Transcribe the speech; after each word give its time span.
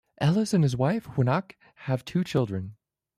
Ellis 0.19 0.51
and 0.51 0.63
his 0.63 0.75
wife, 0.75 1.05
Juanika, 1.13 1.53
have 1.75 2.03
two 2.03 2.23
children. 2.23 2.73